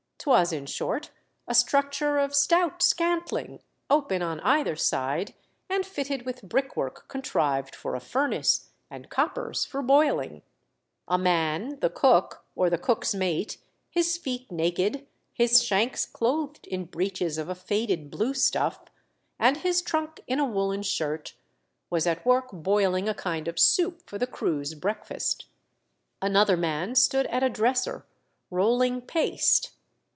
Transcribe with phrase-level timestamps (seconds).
[0.25, 1.09] 'Twas, in short,
[1.47, 3.59] a structure of stout scantling,
[3.89, 5.33] open on either side,
[5.67, 10.43] and fitted with brick work contrived for a furnace and coppers for boiling.
[11.07, 13.57] A man— the cook, or the cook's mate—
[13.89, 18.79] his feet naked, his shanks clothed in breeches of a faded blue stuff,
[19.39, 21.33] and his trunk in a woollen shirt—
[21.89, 25.47] was at work boiling a kind of soup for the crew's break fast.
[26.21, 28.05] Another man stood at a dresser,
[28.51, 29.71] rolling paste.